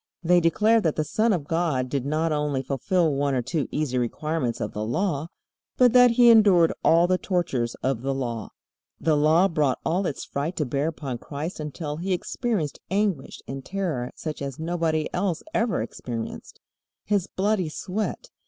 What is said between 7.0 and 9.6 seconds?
the tortures of the Law. The Law